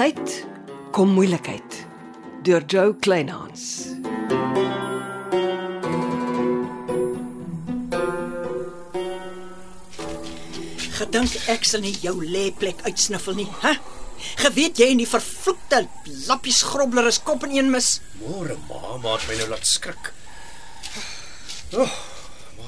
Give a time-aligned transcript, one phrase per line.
[0.00, 0.30] tyd
[0.96, 1.74] kom moeilikheid
[2.46, 3.64] deur Joe Kleinhans.
[10.96, 13.74] Gedink ek sal nie jou lêplek uitsniffel nie, hè?
[14.40, 15.82] Geweet jy in die vervloekte
[16.30, 17.98] lappies grobbler is kop in een mis?
[18.22, 20.14] Môre ma, ma het my nou laat skrik.
[21.76, 21.92] Oh,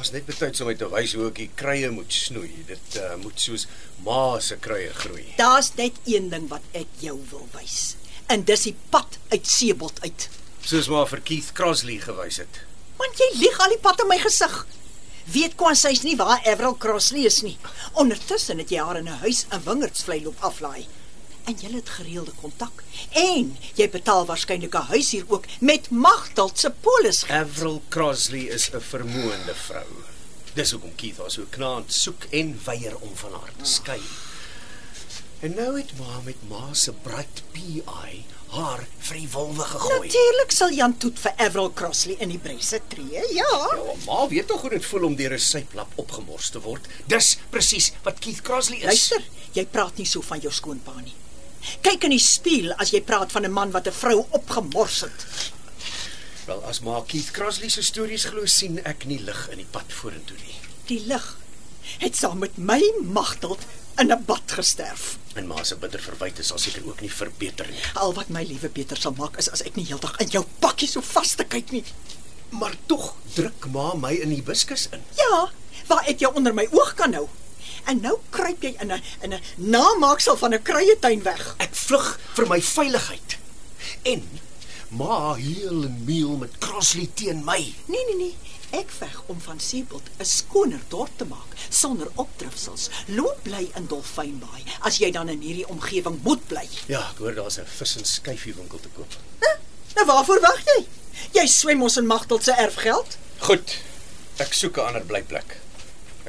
[0.02, 2.50] ma's net betyds om my te wys hoe ek die kruie moet snoei.
[2.66, 3.68] Dit uh, moet soos
[4.02, 5.28] ma se kruie groei.
[5.38, 7.94] Daar's net een ding wat ek jou wil wys.
[8.32, 10.26] En dis die pad uit Seebot uit.
[10.66, 12.62] Soos ma vir Keith Crossley gewys het.
[12.98, 14.56] Want jy lieg al die pad in my gesig.
[15.30, 17.54] Weet Kwansy's nie waar Everal Crossley is nie.
[18.02, 20.88] Ondertussen het jy haar in 'n huis in Wingerdsvlei loop aflaai.
[21.44, 22.82] En jy het gereelde kontak.
[23.10, 27.24] En jy betaal waarskynlik 'n huis hier ook met Magdalt se polis.
[27.28, 29.86] Avril Crossley is 'n vermoënde vrou.
[30.54, 34.00] Dis hoekom Keith haar so knaand soek en weier om van haar te skei.
[35.40, 40.06] En nou het ma met ma se bright PI haar vir die wolwe gegooi.
[40.06, 43.22] Natuurlik sal Jan Toet vir Everal Crossley in die bresse tree.
[43.32, 43.48] Ja.
[43.48, 46.86] Ja, ma weet tog hoe dit voel om deur 'n syplap opgemors te word.
[47.06, 48.84] Dis presies wat Keith Crossley is.
[48.84, 51.14] Luister, jy praat nie so van jou skoonpa nie.
[51.82, 55.26] Kyk in die spieël as jy praat van 'n man wat 'n vrou opgemors het.
[56.46, 59.92] Wel, as ma Keith Crossley se stories glo, sien ek nie lig in die pad
[59.92, 60.58] vorentoe nie.
[60.86, 61.36] Die lig
[61.98, 63.62] het saam met my Magdalt
[63.98, 65.16] in 'n bad gesterf.
[65.34, 67.80] En ma se bitter verwyte sal seker ook nie verbeter nie.
[67.94, 70.88] Al wat my liewe Pieter sal maak is as ek nie heeldag in jou pakkie
[70.88, 71.84] so vas te kyk nie.
[72.48, 75.00] Maar tog druk ma my in die hibiscus in.
[75.16, 75.50] Ja,
[75.86, 77.28] waar ek jou onder my oog kan hou.
[77.84, 81.54] En nou kruip jy in 'n in 'n namaaksel van 'n kruietuin weg.
[81.58, 83.38] Ek vlug vir my veiligheid.
[84.02, 84.40] En
[84.88, 87.74] ma heel en meel met Crossley teen my.
[87.86, 88.36] Nee nee nee,
[88.70, 92.88] ek veg om van Seebot 'n skoner dorp te maak sonder opdrifsels.
[93.06, 96.68] Loop bly in Dolfynbaai as jy dan in hierdie omgewing moet bly.
[96.86, 99.12] Ja, ek hoor daar's 'n vis en skyfie winkel te koop.
[99.40, 99.56] Huh?
[99.94, 100.86] Nou waarvoor wag jy?
[101.32, 103.16] Jy swem ons in Magdalt se erfgeld?
[103.38, 103.76] Goed.
[104.36, 105.61] Ek soek 'n ander blyplek.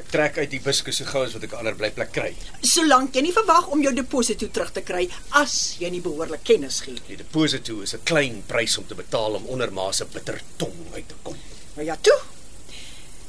[0.04, 2.34] Ek trek uit die hibiscus so gou as wat ek 'n ander blyplek kry.
[2.60, 6.80] Solank jy nie verwag om jou deposito terug te kry as jy nie behoorlik kennis
[6.84, 7.00] gee.
[7.08, 10.92] Die deposito is 'n klein prys om te betaal om onder ma se bitter tong
[10.92, 11.36] uit te kom.
[11.74, 12.20] Maar ja, toe.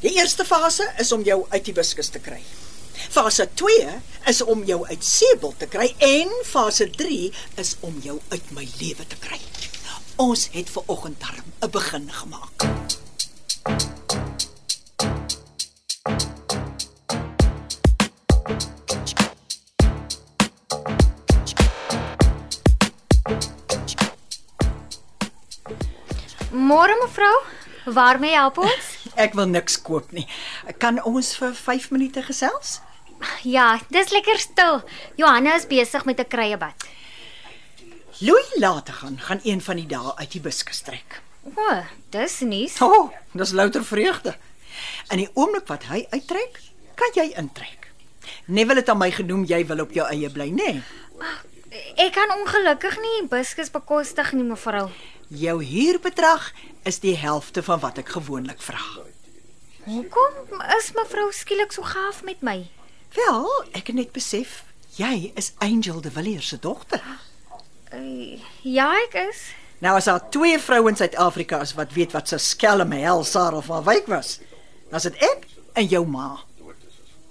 [0.01, 2.41] Die eerste fase is om jou uit die hibiscus te kry.
[3.09, 8.19] Fase 2 is om jou uit Sebel te kry en fase 3 is om jou
[8.29, 9.39] uit my lewe te kry.
[10.15, 12.67] Ons het ver oggend darm 'n begin gemaak.
[26.75, 27.35] Môre mevrou,
[27.95, 28.87] waarmee help ons?
[29.23, 30.25] Ek wil niks koop nie.
[30.81, 32.81] Kan ons vir 5 minute gesels?
[33.47, 34.81] Ja, dis lekker stil.
[35.15, 36.75] Johanna is besig met 'n kruiebad.
[38.19, 41.21] Louis laat gaan, gaan een van die dae uit die hibiscus trek.
[41.55, 42.75] O, dis nuus.
[42.81, 44.35] O, oh, dis louter vreugde.
[45.11, 46.59] In die oomblik wat hy uittrek,
[46.95, 47.87] kan jy intrek.
[48.45, 50.73] Neville het aan my genoem jy wil op jou eie bly, nê?
[50.75, 50.83] Nee?
[51.95, 54.87] Ek kan ongelukkig nie hibiscus bekostig nie, mevrou.
[55.27, 56.51] Jou huurbedrag
[56.85, 58.81] is die helfte van wat ek gewoonlik vra.
[59.85, 62.63] Hoekom is mevrou skielik so gaaf met my?
[63.15, 64.63] Wel, ek het net besef
[64.95, 67.03] jy is Angel de Villiers se dogter.
[67.93, 69.43] Uh, ja, ek is.
[69.83, 73.63] Nou as daar twee vrouens in Suid-Afrika is wat weet wat se skelm hel Sarah
[73.63, 74.39] van Wyk was,
[74.89, 76.29] dan is dit ek en jou ma.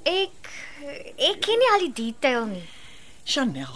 [0.05, 0.53] Ek
[0.85, 2.65] ek ken nie al die detail nie.
[3.25, 3.73] Chanel,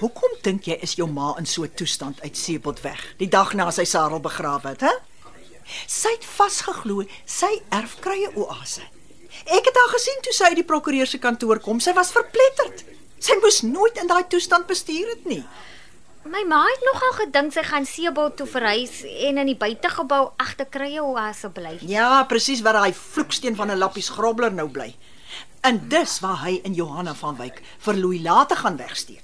[0.00, 3.54] hoekom dink jy is jou ma in so 'n toestand uit Seebot weg die dag
[3.54, 4.94] na sy Sarah begrawe het, hè?
[5.86, 8.82] Sy het vasgeglo sy erf krye oase.
[9.44, 11.80] Ek het haar gesien toe sy uit die prokureur se kantoor kom.
[11.80, 12.84] Sy was verpletterd.
[13.18, 15.42] Sy moes nooit in daai toestand bestuur het nie.
[16.24, 20.68] My ma het nogal gedink sy gaan Seebot toe verhuis en in die buitegebou agter
[20.72, 21.74] krye oase bly.
[21.84, 24.94] Ja, presies waar daai vloeksteen van 'n lappies grobbler nou bly.
[25.60, 29.23] En dis waar hy en Johanna van Wyk vir Louis later gaan wegsteek.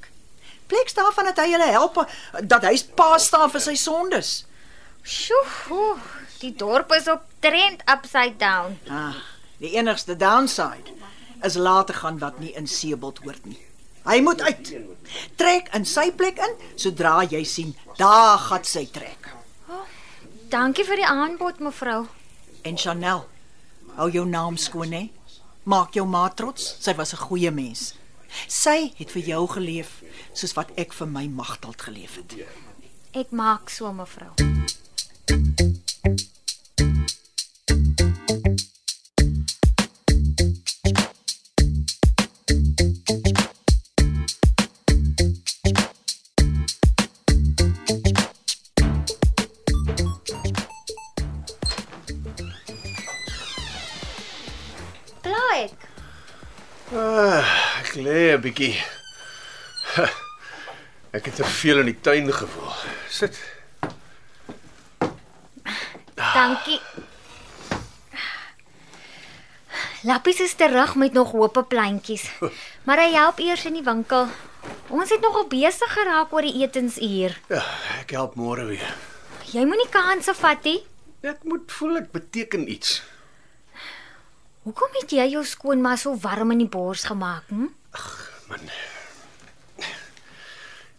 [0.70, 1.98] Pleks daarvan dat hy hulle help
[2.46, 4.30] dat hy pa staan vir sy sondes.
[5.02, 5.42] Sjoe,
[5.74, 5.96] oe,
[6.42, 8.76] die dorp is op trend upside down.
[8.88, 9.16] Ah,
[9.58, 10.94] die enigste downside
[11.42, 13.58] is later gaan wat nie in Seebot hoort nie.
[14.06, 14.72] Hy moet uit.
[15.40, 19.28] Trek in sy plek in sodra jy sien daar gaan sy trek.
[20.50, 22.08] Dankie vir die aanbod, mevrou.
[22.66, 23.26] En Chanel,
[23.96, 25.04] hou jou naam skoon hè.
[25.70, 26.74] Maak jou ma trots.
[26.80, 27.94] Sy was 'n goeie mens.
[28.46, 30.00] Sy het vir jou geleef
[30.32, 32.36] soos wat ek vir my Magdalt geleef het.
[33.16, 34.32] Ek maak so, mevrou.
[58.40, 58.76] 'n bietjie.
[61.16, 62.72] Ek het te veel in die tuin gevoel.
[63.08, 63.36] Sit.
[66.14, 66.80] Dankie.
[70.08, 72.30] Lappies is terug met nog hoope plantjies.
[72.88, 74.30] Maar hy help eers in die winkel.
[74.88, 77.36] Ons het nogal besig geraak oor die etensuur.
[77.52, 77.60] Ja,
[78.00, 78.94] ek help môre weer.
[79.52, 80.80] Jy moenie kanse vat nie.
[81.20, 83.02] Ek moet voel ek beteken iets.
[84.64, 87.44] Hoekom het jy jou skoonma so warm in die bors gemaak?
[87.52, 87.68] Hm?
[88.50, 88.70] Man.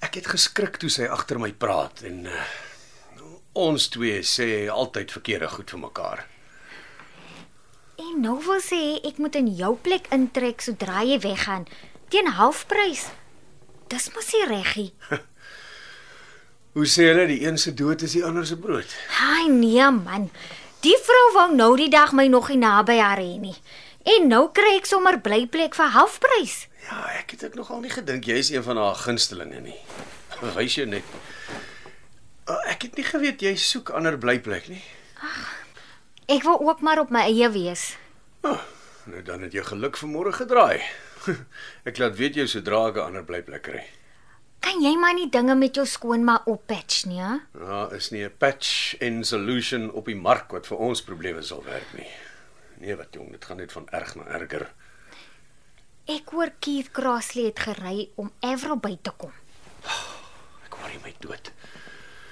[0.01, 2.44] Ek het geskrik toe sy agter my praat en uh,
[3.59, 6.24] ons twee sê altyd verkeerde goed vir mekaar.
[8.01, 11.68] En nou wil sê ek moet in jou plek intrek sodra jy weggaan
[12.12, 13.09] teen halfprys.
[13.92, 14.89] Dis mos nie reggie.
[16.75, 18.95] Hoe sê hulle die een se dood is die ander se brood?
[19.19, 20.30] Haai nee man.
[20.81, 23.57] Die vrou wou nou die dag my nog nie naby haar hê nie.
[24.03, 26.65] En nou kry ek sommer blyplek vir halfprys.
[26.88, 29.77] Ja, ek het ek nogal nie gedink jy is een van haar gunstelinge nie.
[30.57, 31.06] Wys jou net.
[32.50, 34.81] Uh, ek het nie geweet jy soek ander blyplek nie.
[36.31, 37.92] Ek wil ook maar op my eie wees.
[38.48, 38.57] Oh,
[39.06, 40.81] nou dan het jou geluk vanmôre gedraai.
[41.89, 43.83] ek laat weet jou sodra ek 'n ander blyplek kry.
[44.62, 47.21] Kan jy maar nie dinge met jou skoonma oppatch nie?
[47.21, 47.38] hè?
[47.57, 51.63] Ja, is nie 'n patch en solution op die mark wat vir ons probleme sal
[51.63, 52.09] werk nie.
[52.81, 54.63] Nee, wat jong, dit gaan net van erg na erger.
[56.10, 59.33] Ek hoor Keith Crossley het gery om Evro by te kom.
[60.66, 61.51] Ek worry my dood.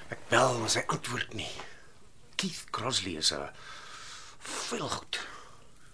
[0.09, 1.51] Ek bel, maar sy antwoord nie.
[2.39, 3.45] Keith Crossley is 'n
[4.39, 5.21] veel goed.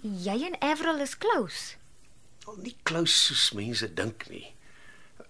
[0.02, 1.76] Jy en Evro is close.
[2.48, 4.56] Al nie close soos mense dink nie.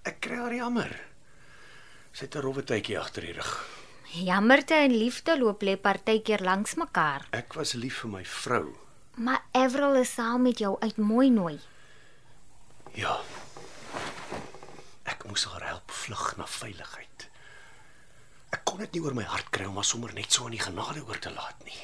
[0.03, 1.01] Ek kry haar jammer.
[2.13, 3.65] Sy het 'n rowwe tydjie agter die rug.
[4.11, 7.27] Jammerte en liefde loop lê partykeer langs mekaar.
[7.31, 8.84] Ek was lief vir my vrou.
[9.15, 11.59] Maar Evro is saam met jou uit mooi nooi.
[12.93, 13.19] Ja.
[15.03, 17.29] Ek moes haar help vlug na veiligheid.
[18.55, 20.63] Ek kon dit nie oor my hart kry om haar sommer net so aan die
[20.63, 21.79] genade oor te laat nie.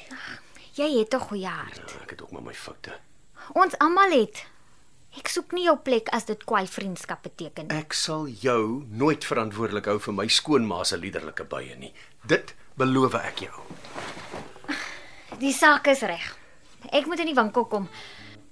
[0.76, 1.76] Jy het 'n goeie hart.
[1.76, 2.98] Ja, ek het ook maar my foute.
[3.52, 4.46] Ons almal het.
[5.18, 7.76] Ek soek nie jou plek as dit kwai vriendskap beteken nie.
[7.76, 11.92] Ek sal jou nooit verantwoordelik hou vir my skoonma se liderlike bye nie.
[12.24, 13.62] Dit beloof ek jou.
[15.38, 16.41] Die saak is reg.
[16.90, 17.88] Ek moet in die winkel kom.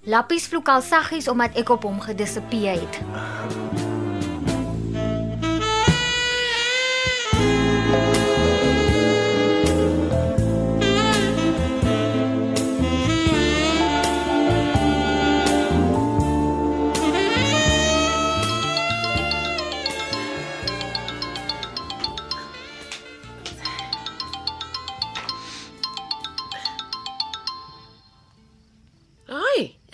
[0.04, 3.89] Lappies vloek al saggies omdat ek op hom gedissipieer het.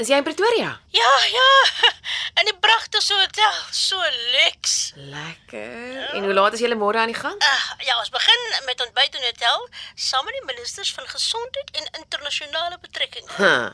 [0.06, 0.70] Is jy in Pretoria?
[0.94, 1.50] Ja, ja.
[2.40, 3.98] In die pragtigste hotel, so
[4.34, 4.92] luks.
[4.94, 6.12] Lekker.
[6.14, 7.34] En hoe laat is julle môre aan die gang?
[7.42, 9.64] Uh, ja, ons begin met ontbyt in die hotel
[9.94, 13.32] saam met die ministers van gesondheid en internasionale betrekkinge.
[13.40, 13.72] Huh.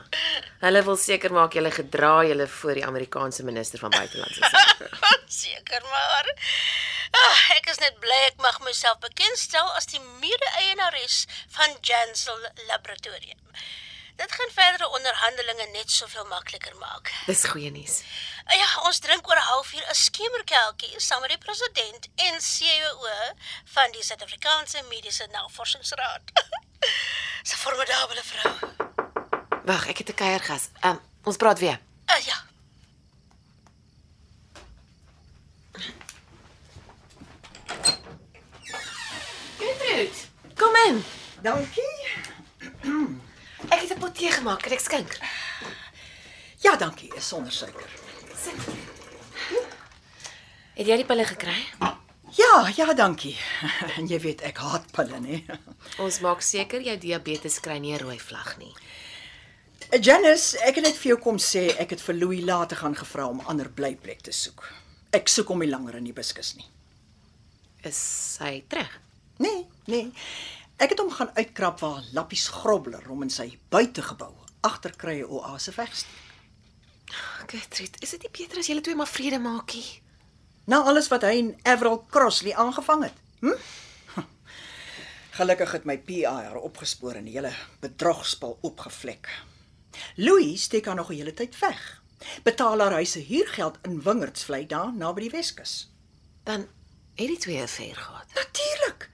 [0.63, 4.89] Hulle wil seker maak julle gedra julle voor die Amerikaanse minister van buitelandse sake.
[5.43, 6.33] Seker maar.
[7.13, 11.23] Ah, ek is net bly ek mag myself bekendstel as die mede-eienares
[11.59, 13.37] van Jansel Laboratorium.
[14.15, 17.11] Dit gaan verdere onderhandelinge net soveel makliker maak.
[17.25, 18.01] Dis goeie nuus.
[18.01, 23.07] Uh, Ja, ons drink oor 'n halfuur 'n skemerkelkie saam met die president en CEO
[23.75, 26.21] van die Suid-Afrikaanse Mediese Navorsingsraad.
[27.51, 28.53] 'n formidabele vrou.
[29.65, 30.69] Wag, ek het 'n kuiergas.
[30.85, 31.79] Um, ons praat weer.
[32.11, 32.37] Uh, ja.
[39.57, 40.11] Gertrude,
[40.55, 41.03] kom in.
[41.41, 41.97] Dankie.
[43.73, 44.61] Ek het 'n pot tee gemaak.
[44.61, 45.17] Kan ek skink?
[46.61, 47.89] Ja, dankie, is sonder suiker.
[50.73, 51.57] Het jy die pille gekry?
[52.37, 53.37] Ja, ja, dankie.
[53.97, 55.45] En jy weet ek haat pille, nee.
[56.03, 58.73] Ons maak seker jou diabetes kry nie 'n rooi vlag nie.
[60.01, 63.27] Janice, ek het net vir jou kom sê ek het vir Louis later gaan gevra
[63.27, 64.65] om ander blyplek te soek.
[65.11, 66.65] Ek soek hom nie langer in die biskus nie.
[67.83, 67.97] Is
[68.37, 68.89] sy terug?
[69.37, 70.11] Nee, nee.
[70.77, 76.21] Ek het hom gaan uitkrap waar Lappies Grobler hom in sy buitegebou agterkrye oase wegsteek.
[77.47, 79.85] Gertrude, is dit nie beter as julle twee maar vrede maakie?
[80.65, 83.17] Na alles wat hy en Everal Crossley aangevang het.
[83.43, 83.57] Hm?
[85.37, 87.51] Gelukkig het my haar opgespoor en die hele
[87.83, 89.29] bedrogspel opgevlek.
[90.15, 92.01] Louis steek haar nog 'n hele tyd weg.
[92.43, 95.91] Betaal haar huise huurgeld in Wingerdsvlei daar naby die Weskus.
[96.43, 96.67] Dan
[97.15, 98.27] het die twee 'n affair gehad.
[98.33, 99.12] Natuurlik.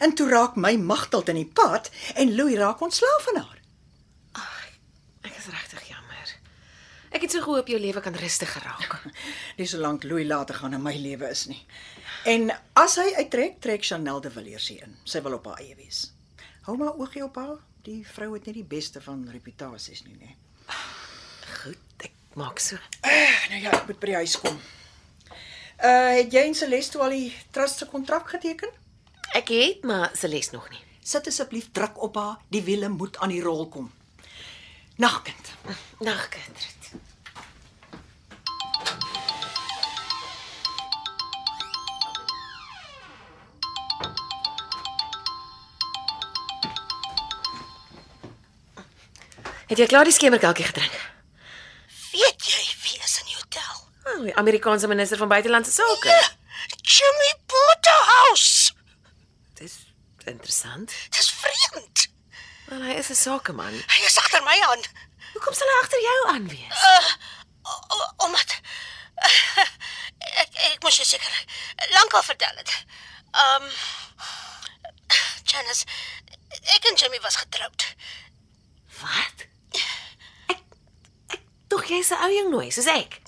[0.00, 3.56] En toe raak my magteld in die pad en Louis raak ontslaaf van haar.
[5.26, 6.32] Ek is regtig jammer.
[7.10, 8.98] Ek het so gehoop jou lewe kan rustig geraak.
[9.58, 11.62] Nie solank Louis later gaan in my lewe is nie.
[12.26, 14.94] En as hy uittrek, trek Chanel de Villiers hier in.
[15.06, 16.10] Sy wil op haar eie wees.
[16.66, 17.58] Hou maar oogie op haar.
[17.86, 20.34] Die vrou het nie die beste van reputasies nie, nee.
[21.62, 22.78] Goed, ek maak so.
[23.50, 24.58] Nou ja, ek moet by die huis kom.
[25.76, 28.70] Uh het jy en Celeste al die trust se kontrak geteken?
[29.36, 30.80] Ek het, maar Celeste nog nie.
[31.04, 32.38] Sit asseblief druk op haar.
[32.48, 33.92] Die wiele moet aan die rol kom.
[34.96, 35.52] Nagkind.
[36.00, 37.04] Nag, Gertrude.
[49.66, 50.96] Het jy klaar die skemerkelkie gedrink?
[52.14, 53.84] Weet jy wie is in die hotel?
[54.06, 56.16] Oh, die Amerikaanse minister van buitelandse sake.
[56.80, 58.72] Jimmy Porterhouse.
[59.58, 59.74] Dis
[60.24, 60.92] interessant.
[61.10, 62.06] Dis vreemd.
[62.66, 63.74] Wel, hy is 'n sakeman.
[63.94, 64.82] Hy is agter my aan.
[65.34, 66.84] Hoekom sal hy agter jou aan wees?
[67.66, 68.54] O- o- Omdat
[70.42, 71.34] ek ek moes seker
[71.96, 72.72] lankal vertel het.
[73.44, 73.66] Um
[75.50, 75.84] Janice,
[76.76, 77.84] ek en Jimmy was getroud.
[79.00, 79.44] Wat?
[80.52, 80.62] Ek
[81.36, 83.20] ek tog jy's 'n ou jong nooi, soos ek.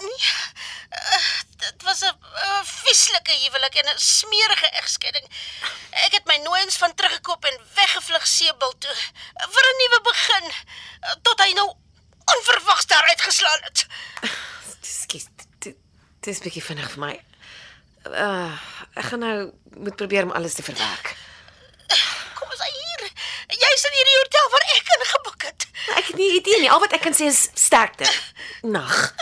[1.59, 5.27] Dit was 'n uh, vieslike huwelik en 'n smerige egskeiding.
[6.07, 8.95] Ek my nooiens van teruggekoop en weggevlug seebul toe
[9.55, 10.53] vir 'n nuwe begin
[11.23, 11.69] tot hy nou
[12.37, 13.87] onverwags daar uitgeslaan het.
[14.83, 15.27] Skus.
[15.59, 15.77] dit-
[16.21, 17.25] is bietjie vinnig vir my.
[18.05, 18.53] Uh,
[18.95, 21.17] ek gaan nou moet probeer om alles te verwerk.
[22.35, 23.11] Kom ons hier.
[23.49, 25.67] Jy's in hierdie hotel waar ek ingebuk het.
[25.97, 26.71] Ek het nie idee nie.
[26.71, 28.05] Al wat ek kan sê is sterkte.
[28.63, 29.15] Nag.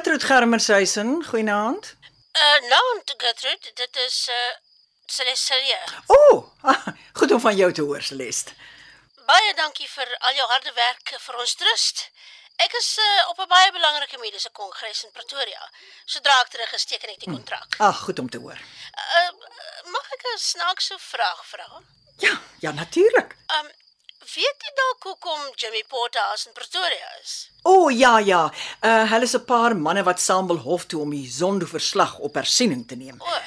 [0.00, 1.96] Gertrude Germershuisen, goeienaand.
[2.32, 4.54] Uh nou, Gertrude, dit is uh
[5.06, 5.54] Celeste.
[6.06, 6.46] O, oh,
[7.18, 8.52] goed om van jou te hoor, Celeste.
[9.26, 12.00] Baie dankie vir al jou harde werk vir ons trust.
[12.56, 15.68] Ek is uh, op 'n baie belangrike mediese kongres in Pretoria.
[16.04, 17.76] Sodra ek terug is, teken ek die kontrak.
[17.78, 18.56] Ag, goed om te hoor.
[18.56, 19.30] Uh,
[19.84, 21.68] mag ek 'n snaakse vraag vra?
[22.24, 23.36] Ja, ja natuurlik.
[23.60, 23.68] Um
[24.34, 27.50] weet jy dalk hoekom Jimmy Porterhouse in Pretoria is?
[27.62, 28.42] O, oh, ja, ja.
[28.84, 32.34] Uh hulle is 'n paar manne wat saam wil hof toe om die sondeverslag op
[32.34, 33.20] hersiening te neem.
[33.20, 33.40] O,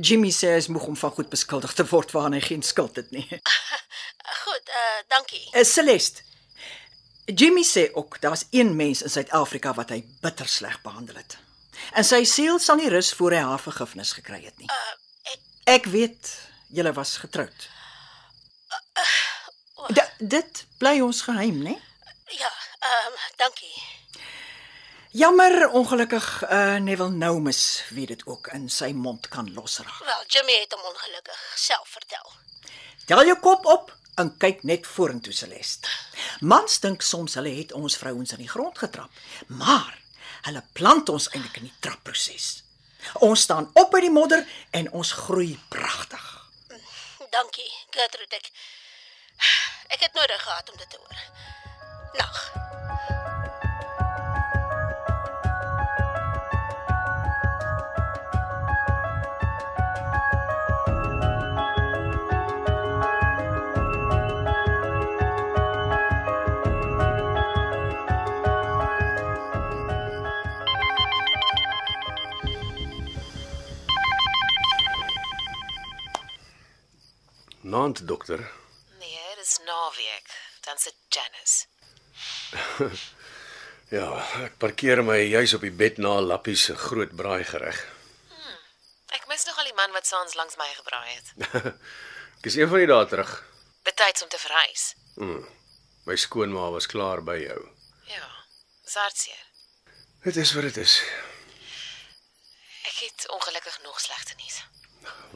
[0.00, 2.96] Jimmy sê hy is moeg om van goed beskuldig te word waaraan hy geen skuld
[2.96, 3.28] het nie.
[4.44, 5.48] goed, uh dankie.
[5.52, 6.22] Uh, Celeste.
[7.24, 11.38] Jimmy sê ook daar's een mens in Suid-Afrika wat hy bitter sleg behandel het.
[11.92, 14.68] En sy siel sal nie rus voor hy haar vergifnis gekry het nie.
[14.68, 16.28] Uh ek Ek weet
[16.68, 17.68] julle was getroud.
[19.92, 21.74] D dit bly ons geheim, né?
[22.26, 23.74] ja, ehm um, dankie.
[25.10, 30.04] Jammer ongelukkig uh Neville Noumus weet dit ook in sy mond kan losraak.
[30.04, 32.32] Wel, Jimmy het hom ongelukkig self vertel.
[33.04, 35.88] Tel jou kop op en kyk net vorentoe Celeste.
[36.40, 39.10] Mans dink soms hulle het ons vrouens in die grond getrap,
[39.46, 39.98] maar
[40.48, 42.62] hulle plant ons eintlik in die trapproses.
[43.20, 46.24] Ons staan op uit die modder en ons groei pragtig.
[47.30, 48.36] Dankie, Gertrude.
[48.36, 48.50] Ek,
[49.86, 51.18] ek het nodig gehad om dit te hoor.
[52.12, 52.52] Nag.
[77.60, 78.63] Naand dokter.
[79.64, 80.30] Naweek.
[80.64, 81.66] Dan sit Janice.
[83.92, 84.06] Ja,
[84.42, 87.76] ek parkeer my juis op die bed na Lappie se groot braaigereg.
[89.14, 91.28] Ek mis nogal die man wat saans langs my gebraai het.
[92.40, 93.30] Ek is een van die dae terug.
[93.86, 94.86] Betyds om te verhuis.
[96.08, 97.60] My skoonma was klaar by jou.
[98.10, 98.26] Ja,
[98.88, 99.44] dis hartseer.
[100.24, 100.96] Dit is wat dit is.
[102.88, 104.58] Ek het ongelukkig nog slegte nuus.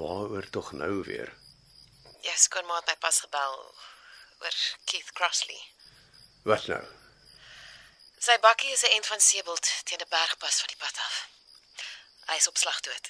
[0.01, 1.31] Waaroor tog nou weer?
[2.27, 3.55] Ja, skoonma het my pas gebel
[4.41, 4.55] oor
[4.85, 5.61] Keith Crossley.
[6.43, 6.83] Wat nou?
[8.19, 11.29] Sy bakkie is 'n end van Sebelt teen 'n bergpas van die pad af.
[12.27, 13.07] Hy is op slag dood.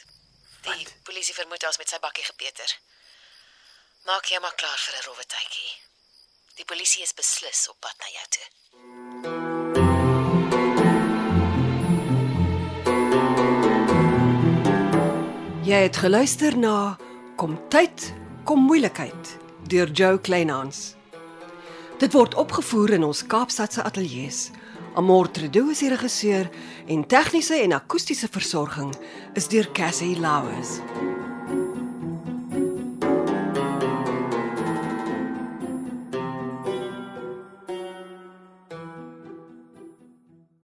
[0.63, 1.03] Die Wat?
[1.03, 2.79] polisie vermoed hy is met sy bakkie gepeter.
[4.05, 5.73] Maak jy maar klaar vir 'n rowwe tydjie.
[6.55, 8.47] Die polisie is beslis op pad na jou toe.
[15.65, 16.97] Jy het geluister na
[17.39, 19.39] Kom tyd, kom moeilikheid
[19.71, 20.98] deur Joe Kleinhans.
[21.99, 24.31] Dit word opgevoer in ons Kaapstadse ateljee.
[24.95, 26.47] Amor Tredo is die regisseur
[26.87, 28.95] en tegniese en akoestiese versorging
[29.35, 30.79] is deur Cassie Louws.